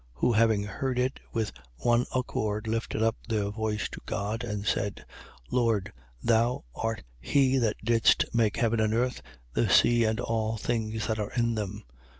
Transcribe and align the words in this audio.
4:24. 0.15 0.21
Who 0.21 0.31
having 0.33 0.63
heard 0.63 0.97
it, 0.97 1.19
with 1.31 1.51
one 1.77 2.07
accord 2.15 2.65
lifted 2.65 3.03
up 3.03 3.17
their 3.29 3.51
voice 3.51 3.87
to 3.89 4.01
God 4.07 4.43
and 4.43 4.65
said: 4.65 5.05
Lord, 5.51 5.93
thou 6.23 6.63
art 6.73 7.03
he 7.19 7.59
that 7.59 7.75
didst 7.83 8.25
make 8.33 8.57
heaven 8.57 8.79
and 8.79 8.95
earth, 8.95 9.21
the 9.53 9.69
sea 9.69 10.05
and 10.05 10.19
all 10.19 10.57
things 10.57 11.05
that 11.05 11.19
are 11.19 11.31
in 11.37 11.53
them. 11.53 11.83